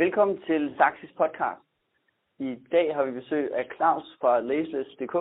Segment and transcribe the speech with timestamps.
[0.00, 1.62] Velkommen til Saxis podcast.
[2.38, 5.16] I dag har vi besøg af Claus fra Laceless.dk.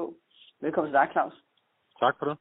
[0.61, 1.33] Velkommen til dig, Claus.
[1.99, 2.37] Tak for det.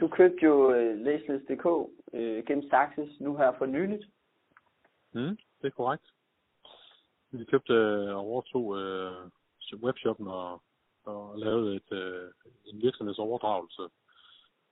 [0.00, 4.04] Du købte jo uh, Laceless.dk uh, gennem Saxis nu her for nyligt.
[5.12, 6.06] Mm, det er korrekt.
[7.30, 10.62] Vi købte øh, og overtog uh, webshoppen og,
[11.04, 12.28] og lavede et, uh,
[12.64, 13.82] en virksomhedsoverdragelse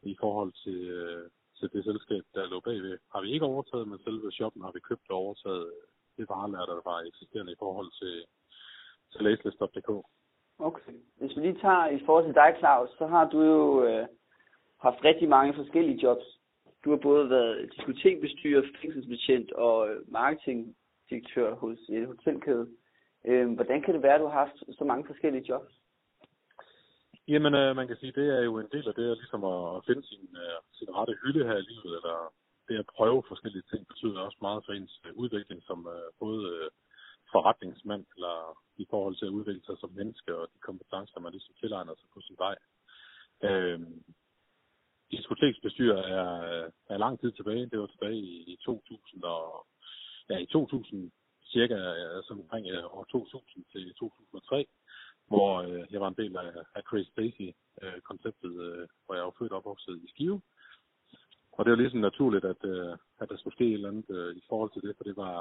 [0.03, 2.99] i forhold til, uh, til det selskab, der lå bagved.
[3.13, 5.73] Har vi ikke overtaget, men selve shoppen har vi købt og overtaget
[6.19, 8.15] det varelager, der var eksisterende i forhold til,
[9.13, 9.91] til laceless.dk.
[10.59, 10.93] Okay.
[11.19, 14.07] Hvis vi lige tager i forhold til dig, Claus, så har du jo uh,
[14.87, 16.27] haft rigtig mange forskellige jobs.
[16.85, 22.69] Du har både været diskotekbestyrer, fængselsbetjent og marketingdirektør hos et hotelkæde.
[23.25, 25.73] Øh, hvordan kan det være, at du har haft så mange forskellige jobs?
[27.29, 30.07] Jamen, øh, man kan sige, det er jo en del af det, ligesom at finde
[30.07, 32.17] sin, øh, sin rette hylde her i livet, eller
[32.69, 36.43] det at prøve forskellige ting, betyder også meget for ens øh, udvikling som øh, både
[36.55, 36.71] øh,
[37.33, 38.37] forretningsmand, eller
[38.77, 42.09] i forhold til at udvikle sig som menneske, og de kompetencer, man ligesom tilegner sig
[42.15, 42.57] på sin vej.
[43.49, 43.81] Øh,
[45.11, 46.33] diskoteksbestyrer er,
[46.91, 47.71] er lang tid tilbage.
[47.71, 49.67] Det var tilbage i, i 2000 og
[50.31, 51.13] ja, i 2000
[51.53, 51.75] cirka
[52.17, 54.67] altså omkring øh, år 2000 til 2003,
[55.27, 57.49] hvor øh, jeg var en del af, af Crazy Daisy
[57.83, 60.41] øh, konceptet, øh, hvor jeg var født og opvokset i Skive.
[61.59, 64.37] Og det var ligesom naturligt, at, øh, at der skulle ske et eller andet øh,
[64.37, 65.37] i forhold til det, for det var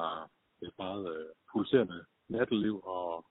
[0.61, 3.25] et meget øh, pulserende natteliv, og,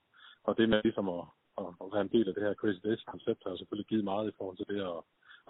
[0.46, 1.24] og det med ligesom at,
[1.58, 4.36] at, at være en del af det her Crazy Days-koncept har selvfølgelig givet meget i
[4.38, 5.00] forhold til det at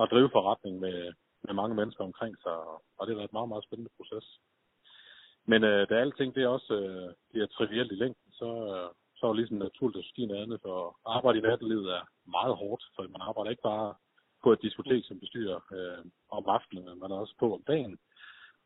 [0.01, 1.13] at drive forretning med,
[1.45, 2.57] med mange mennesker omkring sig,
[2.99, 4.27] og det har været et meget, meget spændende proces.
[5.47, 9.31] Men øh, da alting det også øh, bliver trivielt i længden, så, øh, så er
[9.31, 12.03] det ligesom naturligt at ske noget andet, for arbejde i nattelivet er
[12.37, 13.95] meget hårdt, for man arbejder ikke bare
[14.47, 17.99] på et diskotek som bestyrer øh, om aftenen, men også på om dagen,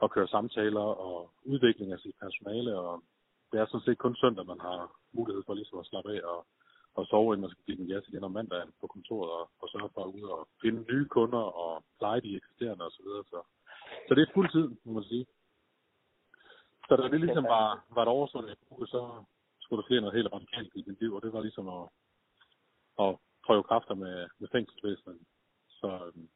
[0.02, 3.02] og køre samtaler og udvikling af sit personale, og
[3.52, 4.78] det er sådan set kun søndag, man har
[5.12, 6.46] mulighed for ligesom at slappe af og
[6.94, 9.68] og sove, inden man skal give den gas igen om mandagen på kontoret, og, og
[9.68, 13.04] sørge for at ud og finde nye kunder og pleje de eksisterende osv.
[13.04, 13.38] Så, så,
[14.08, 15.26] så det er fuld tid, må man sige.
[16.88, 19.02] Så da det ligesom var, var et overstående så
[19.60, 21.84] skulle der ske noget helt radikalt i mit liv, og det var ligesom at,
[23.04, 23.10] at
[23.46, 25.18] prøve kræfter med, med fængselsvæsenet.
[25.80, 26.28] Så øhm,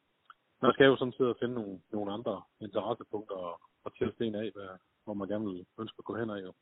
[0.62, 4.50] man skal jo sådan set finde nogle, nogle andre interessepunkter og, og tilste en af,
[4.54, 4.72] hvad,
[5.04, 6.40] hvor man gerne vil ønske at gå hen ad.
[6.46, 6.52] Jo.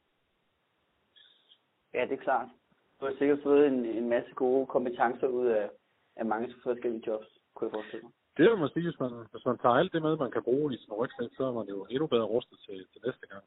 [1.94, 2.48] Ja, det er klart.
[3.00, 5.70] Du har sikkert fået en, en masse gode kompetencer ud af,
[6.16, 8.12] af mange forskellige jobs, kunne jeg forestille mig.
[8.37, 10.75] Det vil man sige, hvis man, hvis man tager alt det med, man kan bruge
[10.75, 13.44] i sin rygsæk, så er man jo endnu bedre rustet til, til næste gang.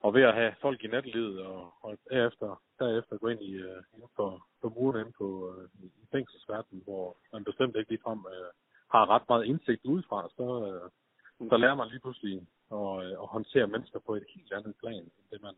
[0.00, 3.82] Og ved at have folk i nattelivet, og, og derefter, derefter gå ind i, uh,
[3.94, 8.50] inden for, for muren inde på, uh, i fængselsverdenen, hvor man bestemt ikke ligefrem uh,
[8.98, 10.90] har ret meget indsigt udefra, så, øh,
[11.50, 12.36] så lærer man lige pludselig
[12.78, 15.54] at, øh, at håndtere mennesker på et helt andet plan, end det man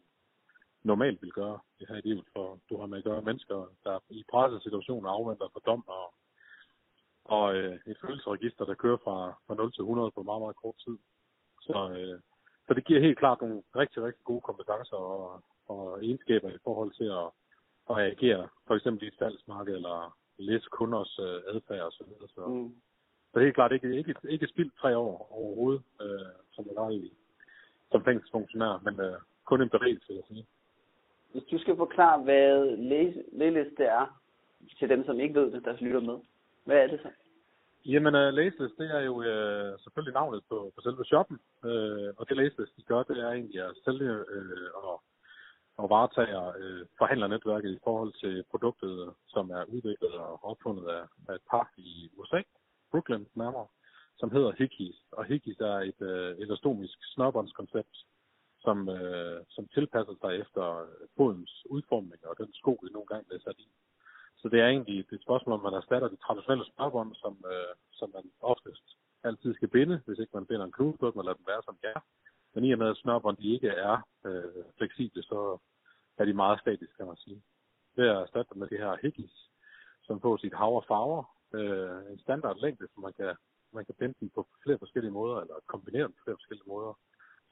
[0.83, 3.99] normalt vil gøre det her i livet, for du har med at gøre mennesker, der
[4.11, 6.15] i pressede situationer afventer for dom og,
[7.25, 9.17] og øh, et følelsesregister, der kører fra,
[9.47, 10.99] fra 0 til 100 på meget, meget kort tid.
[11.61, 12.21] Så, øh,
[12.67, 16.93] så det giver helt klart nogle rigtig, rigtig gode kompetencer og, og egenskaber i forhold
[16.93, 17.29] til at,
[17.91, 22.29] at agere for eksempel i et salgsmarked eller læse kunders øh, adfærd og så videre.
[22.29, 22.75] Så, mm
[23.33, 27.13] så helt klart ikke, ikke, ikke spildt tre år overhovedet, øh, som jeg var i
[27.93, 30.47] som fængselsfunktionær, men øh, kun en berigelse, vil jeg sige.
[31.33, 32.77] Hvis du skal forklare, hvad
[33.33, 34.21] Laylist er,
[34.79, 36.19] til dem, som ikke ved det, der lytter med,
[36.65, 37.09] hvad er det så?
[37.85, 42.29] Jamen, uh, Laceless, det er jo uh, selvfølgelig navnet på, på selve shoppen, uh, og
[42.29, 45.03] det Laceless, de gør, det er egentlig at sælge uh, og,
[45.77, 51.35] og varetage uh, forhandlernetværket i forhold til produktet, som er udviklet og opfundet af, af
[51.35, 52.41] et par i USA,
[52.91, 53.67] Brooklyn nærmere,
[54.19, 54.99] som hedder Hickeys.
[55.13, 57.97] Og Hickeys er et øh, elastomisk snørbåndskoncept,
[58.61, 63.41] som, øh, som tilpasser sig efter fodens udformning og den sko, det nogle gange bliver
[63.41, 63.69] sat i.
[64.41, 68.11] Så det er egentlig et spørgsmål, om man erstatter det traditionelle snørbånd, som, øh, som
[68.15, 68.87] man oftest
[69.25, 71.91] altid skal binde, hvis ikke man binder en knude på dem, den være som det
[71.97, 72.01] er.
[72.55, 75.59] Men i og med, at snørbånd de ikke er øh, fleksible, så
[76.19, 77.43] er de meget statiske, kan man sige.
[77.97, 79.51] Det er erstattet med det her Hickeys,
[80.03, 81.38] som får sit hav og farver.
[81.55, 83.37] Øh, en standard længde, som man kan,
[83.73, 86.95] man kan binde den på flere forskellige måder, eller kombinere den på flere forskellige måder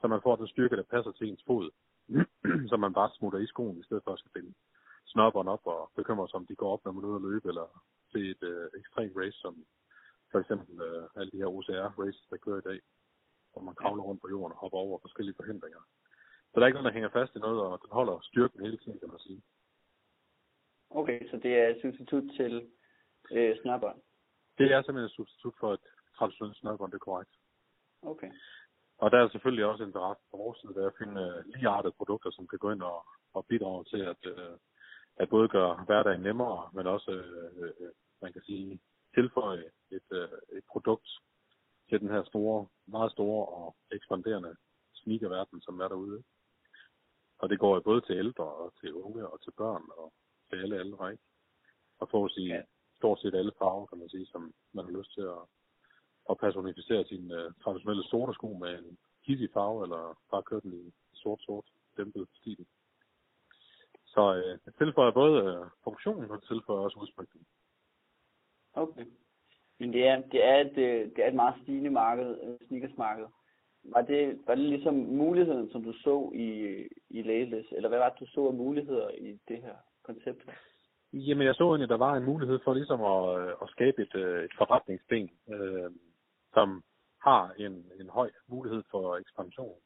[0.01, 1.71] så man får den styrke, der passer til ens fod,
[2.69, 4.53] så man bare smutter i skoen, i stedet for at skal binde
[5.05, 7.47] snørbånd op og bekymre sig, om de går op, når man er ude at løbe,
[7.47, 7.67] eller
[8.11, 9.65] til et øh, ekstremt race, som
[10.31, 12.79] for eksempel øh, alle de her OCR-races, der kører i dag,
[13.51, 15.81] hvor man kravler rundt på jorden og hopper over forskellige forhindringer.
[16.49, 18.77] Så der er ikke noget, der hænger fast i noget, og den holder styrken hele
[18.77, 19.41] tiden, kan man sige.
[20.89, 22.69] Okay, så det er et substitut til
[23.31, 24.01] øh, snørbånd?
[24.57, 25.85] Det er simpelthen et substitut for et
[26.17, 27.31] traditionelt snørbånd, det er korrekt.
[28.01, 28.31] Okay.
[28.97, 32.31] Og der er selvfølgelig også interesse på vores side, der at finde uh, ligeartede produkter,
[32.31, 34.55] som kan gå ind og, og bidrage til at, uh,
[35.17, 37.89] at både gøre hverdagen nemmere, men også, uh,
[38.21, 38.79] man kan sige,
[39.15, 41.09] tilføje et, uh, et produkt
[41.89, 44.55] til den her store, meget store og ekspanderende
[44.93, 46.23] sneakerverden, som er derude.
[47.39, 50.13] Og det går jo både til ældre og til unge og til børn og
[50.49, 51.23] til alle aldre, ikke?
[51.99, 52.61] Og for at sige ja
[52.97, 55.43] stort set alle farver, kan man sige, som man har lyst til at,
[56.29, 60.73] at personificere sin øh, traditionelle sorte sko med en hissig farve, eller bare køre den
[60.73, 61.65] i sort-sort
[61.97, 62.65] dæmpet stil.
[64.05, 67.47] Så øh, det tilføjer både øh, funktionen, og det tilføjer også udsmykning.
[68.73, 69.05] Okay.
[69.79, 73.25] Men det er, det er, et, øh, det er et meget stigende marked, øh, sneakersmarked.
[73.83, 76.47] Var det, var det ligesom muligheden, som du så i,
[77.09, 80.53] i Layless, eller hvad var det, du så af muligheder i det her koncept her?
[81.13, 84.15] Jamen, jeg så egentlig, der var en mulighed for ligesom at, øh, at skabe et,
[84.15, 85.91] øh, et forretningsben, øh,
[86.53, 86.83] som
[87.21, 89.79] har en, en høj mulighed for ekspansion,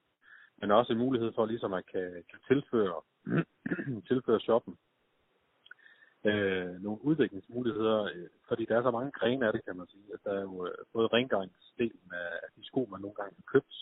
[0.57, 3.01] men også en mulighed for ligesom at kan, kan tilføre,
[4.09, 4.77] tilføre shoppen
[6.25, 10.05] øh, nogle udviklingsmuligheder, øh, fordi der er så mange grene af det, kan man sige.
[10.11, 13.75] Altså, der er jo øh, både rengøringsdelen af de sko, man nogle gange har købt,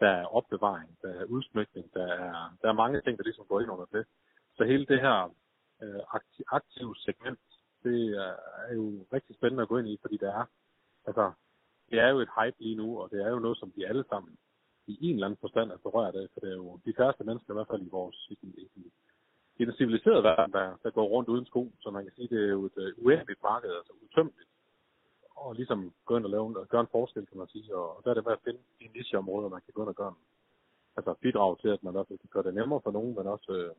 [0.00, 3.60] der er opbevaring, der er udsmykning, der er, der er mange ting, der ligesom går
[3.60, 4.06] ind under det.
[4.56, 5.34] Så hele det her
[6.52, 7.40] aktivt aktive segment,
[7.84, 7.98] det
[8.68, 10.44] er, jo rigtig spændende at gå ind i, fordi det er,
[11.06, 11.32] altså,
[11.90, 14.04] det er jo et hype lige nu, og det er jo noget, som vi alle
[14.08, 14.38] sammen
[14.86, 17.52] i en eller anden forstand er berørt af, for det er jo de færreste mennesker,
[17.52, 18.92] i hvert fald i vores i, i, i,
[19.56, 22.44] i den civiliserede verden, der, der går rundt uden sko, så man kan sige, det
[22.44, 24.50] er jo et uh, uendeligt marked, altså utømmeligt.
[25.36, 28.04] Og ligesom gå ind og lave og gøre en forskel, kan man sige, og, og
[28.04, 30.14] der er det med at finde de nicheområder, man kan gå ind og gøre
[30.96, 33.74] altså bidrage til, at man også kan gøre det nemmere for nogen, men også øh,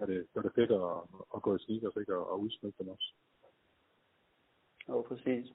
[0.00, 0.96] er det, er det fedt at,
[1.34, 2.16] at gå i sneakers, ikke?
[2.16, 3.14] Og, og udsmykke dem også.
[4.88, 5.46] Jo, præcis.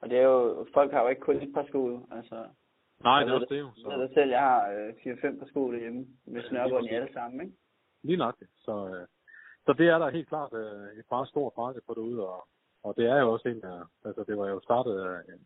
[0.00, 2.48] Og det er jo, folk har jo ikke kun et par sko, altså.
[3.02, 3.70] Nej, det er også det jo.
[3.76, 3.90] Så.
[3.90, 7.56] Jeg selv, jeg har øh, 4-5 par sko derhjemme, med snørbånd i alle sammen, ikke?
[8.02, 8.36] Lige nok.
[8.56, 9.06] Så, øh,
[9.66, 12.48] så det er der helt klart øh, et meget stort marked på derude, og,
[12.82, 15.40] og det er jo også en af, altså det var jo startet af en,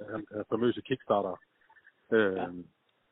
[0.00, 1.36] en, en famøse Kickstarter
[2.12, 2.36] øh,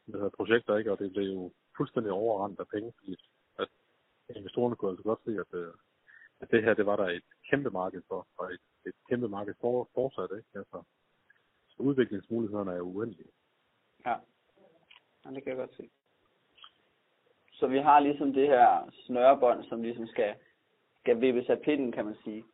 [0.08, 0.28] ja.
[0.36, 0.92] projekter, ikke?
[0.92, 3.16] og det blev jo fuldstændig overrendt af penge, fordi
[4.28, 5.72] investorerne kunne altså godt se, at, øh,
[6.40, 9.54] at det her, det var der et kæmpe marked for, og et, et kæmpe marked
[9.60, 10.48] for, fortsat, ikke?
[10.54, 10.82] Altså,
[11.68, 13.32] så udviklingsmulighederne er uendelige.
[14.06, 14.16] Ja.
[15.24, 15.90] ja, det kan jeg godt se.
[17.52, 20.34] Så vi har ligesom det her snørebånd, som ligesom skal,
[21.00, 22.44] skal vippes af pinden, kan man sige.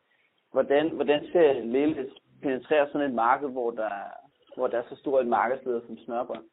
[0.51, 3.91] Hvordan, hvordan skal Lille penetrere sådan et marked, hvor der,
[4.55, 6.49] hvor der er så stor en markedsleder som snørebånd?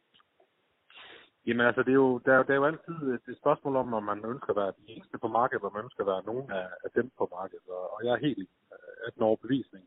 [1.49, 4.03] Jamen altså, det er jo, der, der er jo altid et, et spørgsmål om, om
[4.03, 6.69] man ønsker at være de eneste på markedet, hvor man ønsker at være nogen af,
[6.85, 7.69] af dem på markedet.
[7.69, 9.85] Og, og jeg er helt øh, af den overbevisning,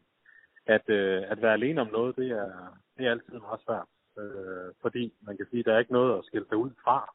[0.66, 2.52] at, øh, at være alene om noget, det er,
[2.98, 3.90] det er altid meget svært.
[4.20, 7.14] Øh, fordi man kan sige, at der er ikke noget at skille sig ud fra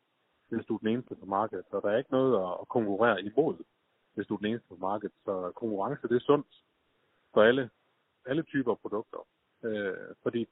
[0.49, 1.65] hvis du er den eneste på markedet.
[1.71, 3.57] Så der er ikke noget at konkurrere imod,
[4.15, 5.15] hvis du er den eneste på markedet.
[5.25, 6.47] Så konkurrence, det er sundt
[7.35, 7.71] for alle,
[8.27, 9.27] alle typer produkter.
[9.65, 10.49] Øh, fordi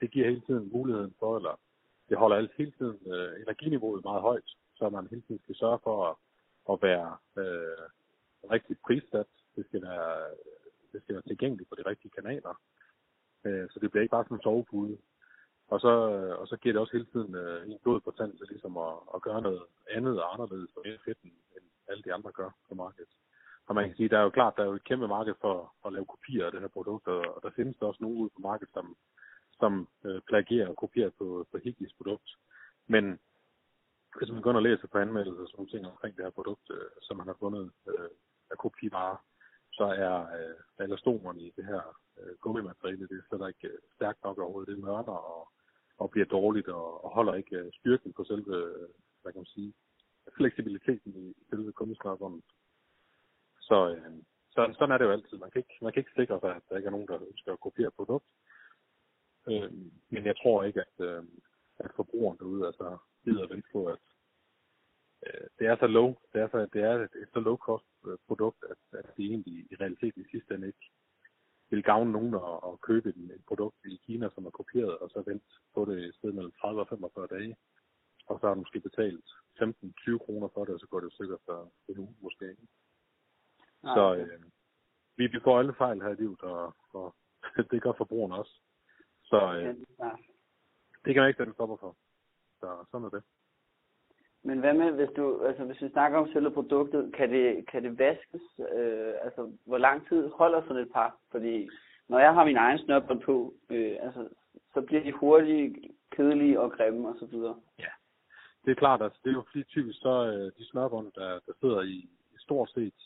[0.00, 1.58] det giver hele tiden muligheden for, eller
[2.12, 4.48] det holder alt hele tiden øh, energiniveauet meget højt,
[4.78, 6.14] så man hele tiden skal sørge for at,
[6.72, 7.08] at være
[7.42, 7.84] øh,
[8.54, 9.30] rigtig prissat.
[9.56, 10.10] Det skal være,
[10.92, 12.54] det skal være tilgængeligt på de rigtige kanaler.
[13.44, 14.98] Øh, så det bliver ikke bare sådan en sovepude.
[15.72, 18.38] Og så, øh, og så giver det også hele tiden øh, en blod på tanden
[18.38, 19.62] til ligesom at, at gøre noget
[19.96, 23.12] andet og anderledes og mere fedt, end, end alle de andre gør på markedet.
[23.66, 25.74] Og man kan sige, der er jo klart, der er jo et kæmpe marked for
[25.86, 28.40] at lave kopier af det her produkt, og der findes der også nogle ude på
[28.40, 28.96] markedet, som,
[29.62, 32.30] som øh, plagierer og kopierer på, på Higgies produkt.
[32.86, 33.04] Men
[34.18, 36.88] hvis man går og læser på anmeldelser og sådan ting omkring det her produkt, øh,
[37.06, 38.10] som man har fundet øh,
[38.52, 39.18] af kopivarer,
[39.78, 41.82] så er øh, elastomerne i det her
[42.18, 44.70] øh, gummimateriale, det er slet ikke øh, stærkt nok overhovedet.
[44.70, 45.52] Det mørner og
[46.02, 48.88] og bliver dårligt og, og holder ikke øh, styrken på selve, øh,
[49.22, 49.74] hvad kan man sige,
[50.36, 52.44] fleksibiliteten i selve kummesnørbåndet.
[53.60, 54.12] Så, øh,
[54.50, 55.38] så sådan er det jo altid.
[55.38, 57.52] Man kan ikke, man kan ikke sikre sig, at der ikke er nogen, der ønsker
[57.52, 58.26] at kopiere produkt.
[59.48, 59.72] Øh,
[60.10, 61.24] men jeg tror ikke, at, øh,
[61.78, 63.98] at forbrugeren derude altså, gider vel på, at
[65.26, 67.84] øh, det er så low, det er, så, det er et, et så low cost
[68.06, 70.90] øh, produkt, at, at det egentlig i realiteten i sidste ende ikke
[71.70, 75.10] vil gavne nogen at, at købe et, et produkt i Kina, som er kopieret, og
[75.10, 77.56] så vente på det i stedet mellem 30 og 45 dage.
[78.26, 79.24] Og så har du måske betalt
[79.62, 82.46] 15-20 kroner for det, og så går det jo sikkert for en uge måske.
[83.82, 84.42] Nej, så øh,
[85.16, 87.14] vi begår alle fejl her i livet, og, og
[87.70, 88.60] det gør forbrugerne også.
[89.32, 90.10] Så øh, ja.
[91.04, 91.96] det kan man ikke sætte stopper for.
[92.60, 93.22] Så sådan er det.
[94.44, 97.82] Men hvad med, hvis du, altså hvis vi snakker om selve produktet, kan det, kan
[97.82, 98.42] det vaskes?
[98.58, 101.16] Øh, altså, hvor lang tid holder sådan et par?
[101.30, 101.68] Fordi
[102.08, 104.28] når jeg har min egen snørbånd på, øh, altså,
[104.74, 105.76] så bliver de hurtigt
[106.10, 107.56] kedelige og grimme og så videre.
[107.78, 107.92] Ja,
[108.64, 111.52] det er klart, altså det er jo fordi typisk så øh, de smørbånd, der, der
[111.60, 111.96] sidder i,
[112.34, 113.00] i stort set,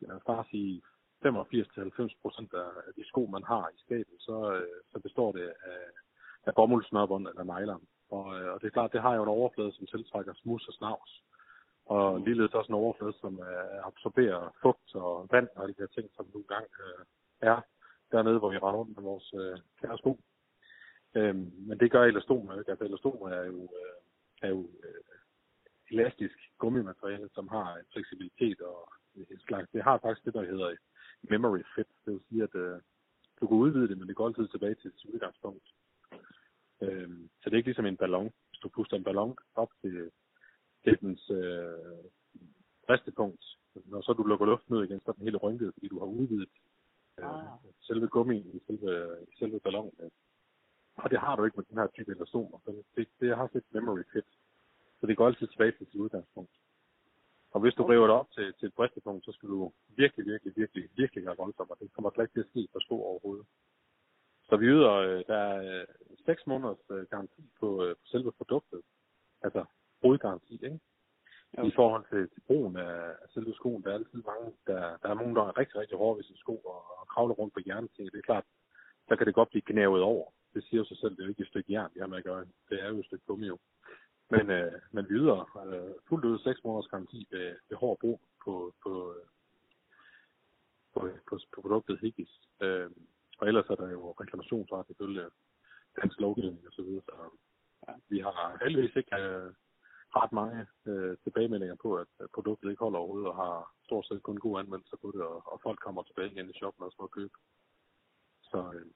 [0.00, 0.82] jeg vil bare sige
[1.24, 5.82] 85-90 procent af de sko, man har i skabet, så, øh, så består det af,
[6.46, 7.84] af bomuldsmørbånd eller nylon.
[8.10, 10.74] Og, øh, og det er klart, det har jo en overflade, som tiltrækker smus og
[10.74, 11.22] snavs.
[11.86, 16.10] Og ligeledes også en overflade, som øh, absorberer fugt og vand og de her ting,
[16.16, 17.04] som nogle gange øh,
[17.40, 17.60] er
[18.12, 20.20] dernede, hvor vi render rundt med vores øh, kære sko.
[21.14, 22.70] Øhm, men det gør elastomer ikke.
[22.70, 23.96] Altså elastomer er jo, øh,
[24.42, 25.04] er jo øh,
[25.90, 30.70] elastisk gummimateriale, som har en fleksibilitet og en slags, det har faktisk det, der hedder
[31.22, 31.86] memory fit.
[32.04, 32.80] Det vil sige, at øh,
[33.40, 35.66] du kan udvide det, men det går altid tilbage til sit udgangspunkt.
[36.82, 38.30] Øhm, så det er ikke ligesom en ballon.
[38.48, 40.10] Hvis du puster en ballon op til,
[40.84, 42.04] til dens øh,
[42.86, 43.44] bristepunkt,
[43.84, 46.06] når så du lukker luften ud igen, så er den hele rynket, fordi du har
[46.06, 46.48] udvidet
[47.18, 47.58] øh, ah.
[47.80, 50.10] selve gummien i selve, i selve ballonen.
[50.96, 52.58] Og det har du ikke med den her type elastomer.
[52.64, 54.24] Så det, det har sit memory fit.
[55.00, 56.50] Så det går altid tilbage til sit udgangspunkt.
[57.50, 57.94] Og hvis du okay.
[57.94, 61.36] river det op til, til et bristepunkt, så skal du virkelig, virkelig, virkelig, virkelig være
[61.36, 63.46] voldsom, og det kommer slet ikke til at ske på sko overhovedet.
[64.48, 65.84] Så vi yder, øh, der er
[66.26, 67.68] 6 øh, måneders øh, garanti på,
[68.00, 68.80] på selve produktet.
[69.42, 69.64] Altså
[70.02, 70.80] hovedgaranti, ikke?
[71.58, 71.68] Okay.
[71.68, 75.08] I forhold til, til brugen af, af selve skoen, der er altid mange, der, der
[75.08, 77.60] er nogen, der er rigtig, rigtig hårde ved sin sko og, og kravler rundt på
[77.64, 77.90] hjernen.
[77.96, 78.44] Det er klart,
[79.08, 80.32] der kan det godt blive gnævet over.
[80.54, 82.24] Det siger sig selv, det er jo ikke et stykke jern, vi har med at
[82.24, 82.46] gøre.
[82.68, 83.58] Det er jo et stykke gummi jo.
[84.30, 88.20] Men, øh, men vi yder øh, fuldt ud 6 måneders garanti ved, ved hård brug
[88.44, 89.14] på, på,
[90.96, 92.32] på, på, på produktet Higgis.
[92.64, 92.90] Øh,
[93.38, 95.24] og ellers er der jo reklamationsret ifølge
[96.00, 97.02] dansk lovgivning og så videre.
[97.08, 97.14] Så
[97.88, 99.52] ja, vi har heldigvis ikke øh,
[100.18, 104.36] ret mange øh, tilbagemeldinger på, at produktet ikke holder overhovedet, og har stort set kun
[104.36, 107.36] gode anmeldelser på det, og, og folk kommer tilbage igen i shoppen og skal købe.
[108.50, 108.86] Så, øh,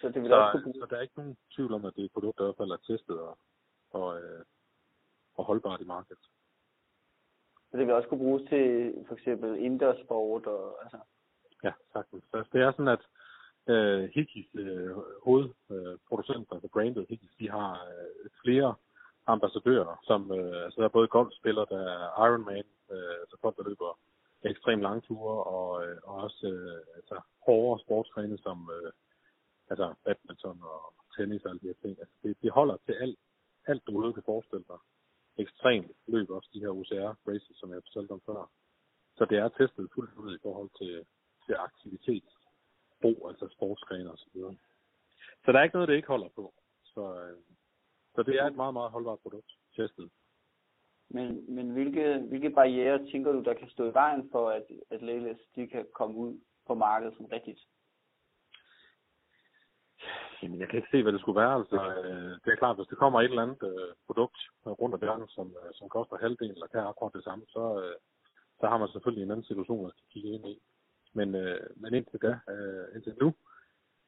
[0.00, 2.12] så, det vil så, også så der er ikke nogen tvivl om, at det et
[2.12, 3.38] produkt, i hvert fald er testet og,
[3.90, 4.44] og, øh,
[5.34, 6.24] og holdbart i markedet.
[7.70, 10.98] Så det vil også kunne bruges til for eksempel indoor-sport og altså...
[11.64, 12.24] Ja, sagtens.
[12.30, 13.04] Så det er sådan, at
[13.72, 14.90] øh, Hikis øh,
[15.24, 18.74] hovedproducenter, altså brandet Hikis, de har øh, flere
[19.26, 23.68] ambassadører, som øh, altså der er både golfspillere, der er Ironman, øh, altså folk, der
[23.68, 23.98] løber
[24.44, 28.92] ekstremt lange ture, og, øh, og også øh, altså, hårdere sportstræne som øh,
[29.70, 31.98] altså badminton og tennis og alle de her ting.
[32.00, 33.18] Altså, det, det holder til alt,
[33.66, 34.80] alt du overhovedet kan forestille dig.
[35.44, 38.50] Ekstremt løb også de her OCR races, som jeg fortalte om før.
[39.16, 41.04] Så det er testet fuldt ud i forhold til,
[41.48, 42.28] til aktivitet
[43.00, 44.54] brug, altså sportsgrene og så videre.
[45.44, 46.54] Så der er ikke noget, det ikke holder på.
[46.84, 47.36] Så, øh,
[48.14, 50.10] så det er et meget, meget holdbart produkt, testet.
[51.10, 55.02] Men, men hvilke, hvilke barriere tænker du, der kan stå i vejen for, at, at
[55.02, 57.60] Leles, de kan komme ud på markedet som rigtigt?
[60.42, 61.54] Jamen, jeg kan ikke se, hvad det skulle være.
[61.54, 65.00] Altså, øh, det er klart, hvis det kommer et eller andet øh, produkt rundt af
[65.00, 67.96] verden, som, øh, som koster halvdelen eller kan akkurat det samme, så, øh,
[68.60, 70.62] så har man selvfølgelig en anden situation, at kigge ind i.
[71.18, 73.28] Men, øh, men indtil da, øh, indtil nu,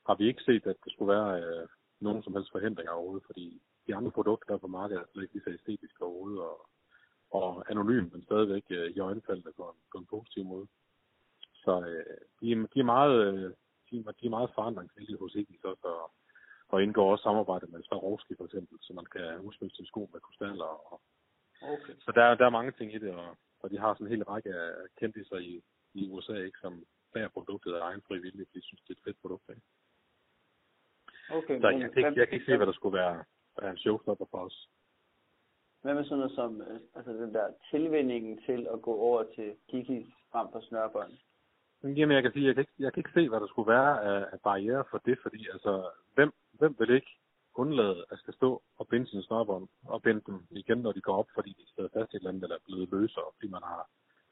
[0.07, 1.67] har vi ikke set, at det skulle være øh,
[2.01, 5.23] nogen som helst forhindringer overhovedet, fordi de andre produkter, der er på markedet, er slet
[5.23, 6.59] ikke lige så æstetiske overhovedet, og,
[7.39, 10.67] og anonym, men stadigvæk øh, i øjenfaldene på en, på en positiv måde.
[11.65, 13.51] Så øh, de, de, er meget, øh,
[13.91, 16.13] de, de er meget forandringsvillige hos Ignis også, og,
[16.69, 20.21] og indgår også samarbejde med Swarovski for eksempel, så man kan udsmykke sin sko med
[20.21, 20.71] krystaller.
[20.91, 21.01] Og,
[21.63, 21.95] okay.
[22.05, 24.25] Så der, der er mange ting i det, og, og de har sådan en hel
[24.25, 25.63] række af kendtiser i,
[25.95, 29.05] i USA, ikke, som bærer produktet af egen frivillig, fordi de synes, det er et
[29.05, 29.49] fedt produkt.
[29.49, 29.63] Ikke?
[31.31, 33.25] Okay, så jeg, jeg, jeg, jeg kan ikke se, hvad der skulle være,
[33.61, 34.69] være en showstopper for os.
[35.83, 39.57] Hvad med sådan noget som øh, altså den der tilvændingen til at gå over til
[39.69, 41.13] Kikis frem for snørbånd?
[41.83, 44.03] Jamen, jeg kan sige, jeg kan ikke, jeg kan ikke se, hvad der skulle være
[44.03, 47.13] af, af barriere for det, fordi altså, hvem, hvem vil ikke
[47.55, 51.17] undlade at skal stå og binde sine snørbånd og binde dem igen, når de går
[51.17, 53.63] op, fordi de sidder fast i et eller andet, eller er blevet løsere, fordi man
[53.63, 53.89] har,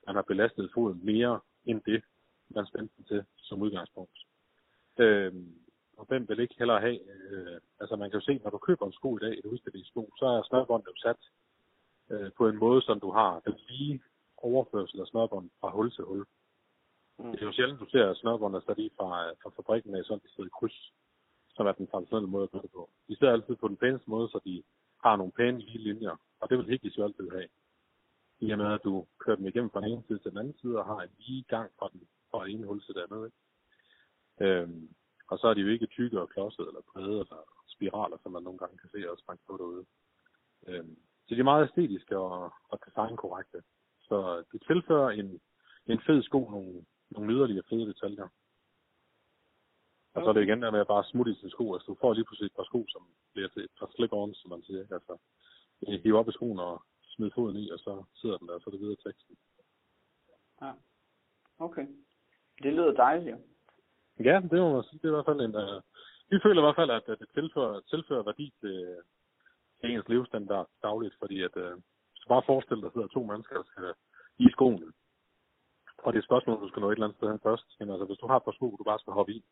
[0.07, 2.03] man har belastet foden mere end det,
[2.51, 4.19] man spændte den til som udgangspunkt.
[4.99, 5.33] Øh,
[5.99, 8.87] og hvem vil ikke hellere have, øh, altså man kan jo se, når du køber
[8.87, 11.23] en sko i dag, et udstillingssko, så er snørbåndet jo sat
[12.11, 14.03] øh, på en måde, som du har den lige
[14.37, 16.25] overførsel af snørbånd fra hul til hul.
[17.19, 17.31] Mm.
[17.33, 20.49] Det er jo sjældent, du ser snørbåndet sat i fra, fra fabrikken af, sådan i
[20.59, 20.93] kryds,
[21.55, 22.91] som er den traditionelle måde at gøre det på.
[23.09, 24.63] De sidder altid på den pæneste måde, så de
[25.05, 27.49] har nogle pæne lige linjer, og det vil ikke jo altid have.
[28.41, 30.59] I og med, at du kører dem igennem fra den ene side til den anden
[30.61, 33.27] side, og har en lige gang fra den fra ene hul til det andet.
[33.27, 33.39] Ikke?
[34.45, 34.95] Øhm,
[35.31, 38.43] og så er de jo ikke tykke og klodset eller brede eller spiraler, som man
[38.43, 39.87] nogle gange kan se også banke på derude.
[40.67, 43.63] Øhm, så de er meget æstetiske og, og designkorrekte.
[44.09, 45.41] Så det tilfører en,
[45.87, 48.29] en fed sko nogle, nogle yderligere fede detaljer.
[50.15, 51.75] Og så er det igen der med at bare smutte i sine sko.
[51.75, 54.35] Altså, du får lige pludselig et par sko, som bliver til et par slip on,
[54.35, 54.87] som man siger.
[54.91, 55.19] Altså,
[56.03, 58.71] hive op i skoen og smide foden i, og så sidder den der, og så
[58.71, 59.37] er det videre teksten.
[60.63, 60.73] Ja.
[61.59, 61.87] Okay.
[62.63, 63.37] Det lyder dejligt.
[64.25, 64.99] Ja, det må man sige.
[64.99, 65.55] Det er i hvert fald en...
[65.55, 65.81] Uh,
[66.31, 68.97] vi føler i hvert fald, at det tilfører, tilfører værdi til,
[69.81, 71.73] til ens levestandard dagligt, fordi at, uh,
[72.11, 73.95] hvis du bare forestiller dig, at der sidder to mennesker, der skal
[74.39, 74.93] i skoen,
[76.05, 77.67] og det er et spørgsmål, du skal nå et eller andet sted hen først.
[77.79, 79.45] Men altså, hvis du har et par sko, du bare skal hoppe i,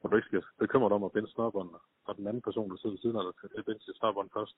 [0.00, 1.70] og du ikke skal bekymre dig om at binde snørbånd,
[2.06, 4.56] og den anden person, der sidder ved siden af dig, skal binde sit snørbånd først,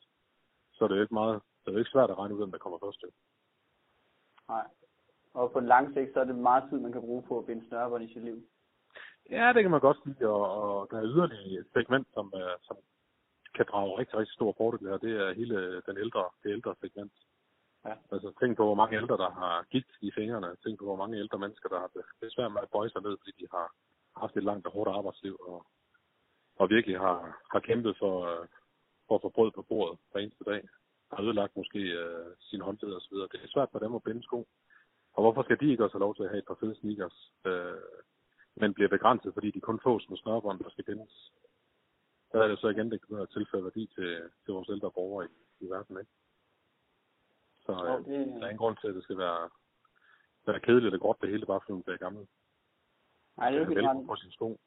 [0.74, 2.50] så er det jo ikke meget, det er jo ikke svært at regne ud, hvem
[2.52, 3.02] der kommer først.
[3.02, 3.10] Jo.
[4.48, 4.66] Nej.
[5.34, 7.46] Og på den lange sigt, så er det meget tid, man kan bruge på at
[7.46, 8.42] binde snørbånd i sit liv.
[9.30, 12.56] Ja, det kan man godt sige, og, og der er yderligere et segment, som, uh,
[12.62, 12.76] som
[13.54, 14.96] kan drage rigtig, rigtig stor fordel her.
[14.96, 17.12] Det er hele den ældre, det ældre segment.
[17.84, 17.94] Ja.
[18.12, 20.56] Altså tænk på, hvor mange ældre, der har gigt i fingrene.
[20.64, 23.32] Tænk på, hvor mange ældre mennesker, der har besvær med at bøje sig ned, fordi
[23.40, 23.66] de har
[24.16, 25.66] haft et langt og hårdt arbejdsliv, og,
[26.58, 27.18] og virkelig har,
[27.52, 28.46] har kæmpet for, uh,
[29.08, 30.62] for at få brød på bordet hver eneste dag.
[31.12, 33.28] Har ødelagt måske uh, sin håndled og så videre.
[33.32, 34.46] Det er svært for dem at binde sko.
[35.20, 37.18] Og hvorfor skal de ikke også have lov til at have et par fede sneakers,
[37.50, 37.82] uh,
[38.60, 41.32] men bliver begrænset, fordi de kun fås med snørbånd, der skal bindes?
[42.32, 44.10] Der er det så igen, det kan tilføre værdi til,
[44.44, 46.10] til vores ældre borgere i, i verden, ikke?
[47.64, 48.26] Så øh, det...
[48.26, 49.50] der er ingen grund til, at det skal være,
[50.46, 52.26] være kedeligt og godt det hele, bare fordi man bliver gammel.
[53.36, 54.60] Nej, det er ikke på sin sko.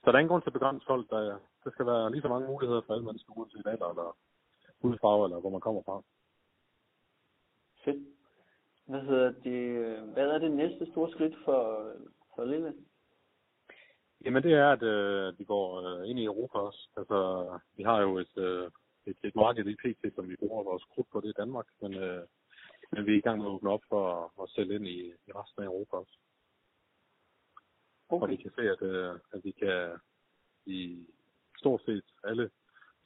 [0.00, 1.10] Så der er ingen grund til at begrænse folk.
[1.10, 4.16] Der, der skal være lige så mange muligheder for alle mennesker, uanset alder eller
[4.82, 6.02] hudfarve, eller hvor man kommer fra.
[7.84, 8.19] Fedt.
[8.90, 9.98] Hvad hedder det?
[10.12, 11.92] Hvad er det næste store skridt for,
[12.34, 12.74] for Lille?
[14.24, 16.88] Jamen det er, at øh, vi går øh, ind i Europa også.
[16.96, 17.18] Altså,
[17.76, 18.70] vi har jo et, øh,
[19.06, 21.94] et, et marked i PT, som vi bruger vores krudt på det i Danmark, men,
[21.94, 22.22] øh,
[22.92, 25.32] men vi er i gang med at åbne op for at, sælge ind i, i
[25.34, 26.18] resten af Europa også.
[28.08, 28.22] Okay.
[28.22, 29.98] Og vi kan se, at, øh, at vi kan
[30.66, 31.06] i
[31.58, 32.50] stort set alle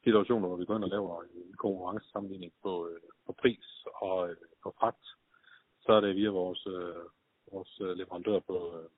[0.05, 4.37] situationer, hvor vi går ind og laver en konkurrencesammenligning på, øh, på pris og øh,
[4.63, 5.07] på fragt,
[5.85, 7.05] så er det via vores, øh,
[7.53, 8.89] vores leverandør på, øh,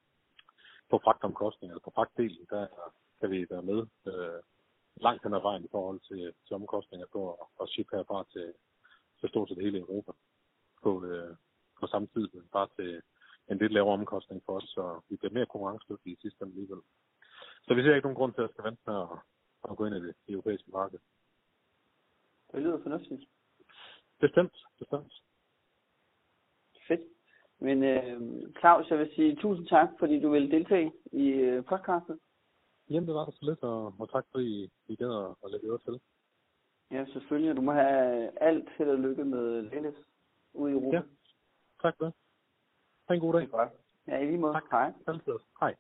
[0.91, 2.67] på fragtomkostninger, eller på fragtdelen, der
[3.21, 4.41] kan vi være med øh,
[4.97, 8.53] langt hen ad vejen i forhold til, til omkostninger på at, at ship herfra til,
[9.21, 10.13] til stort set hele Europa
[10.83, 11.37] på, øh,
[11.81, 13.03] på samme tid, men bare til
[13.51, 16.83] en lidt lavere omkostning for os, så vi bliver mere konkurrencedygtige i sidste ende alligevel.
[17.67, 19.09] Så vi ser ikke nogen grund til at skal vente med at,
[19.71, 20.99] at gå ind i det europæiske marked.
[22.53, 23.25] Det lyder fornuftigt.
[24.21, 25.13] Bestemt, bestemt.
[26.89, 27.01] Fedt.
[27.59, 28.21] Men øh,
[28.61, 32.19] Claus, jeg vil sige tusind tak, fordi du ville deltage i øh, podcastet.
[32.91, 36.01] Jamen, det var så lidt, og, og tak fordi I gad at lægge øre til.
[36.91, 37.57] Ja, selvfølgelig.
[37.57, 39.99] Du må have alt held og lykke med Lilith
[40.53, 40.97] ude i Europa.
[40.97, 41.03] Ja,
[41.83, 42.15] tak for det.
[43.09, 43.43] Ha' en god dag.
[43.43, 43.71] Det er godt.
[44.09, 44.53] Ja, i lige måde.
[44.53, 44.65] Tak.
[44.71, 44.93] Hej.
[45.61, 45.75] Hej.